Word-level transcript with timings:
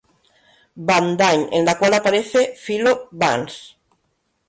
Van 0.87 1.09
Dine 1.19 1.45
en 1.59 1.63
la 1.69 1.77
cual 1.77 1.93
aparece 1.99 2.53
Philo 2.57 3.07
Vance. 3.11 3.75